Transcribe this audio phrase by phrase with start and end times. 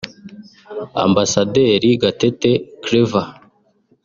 [1.03, 2.51] Ambasaderi Gatete
[2.83, 3.27] Claver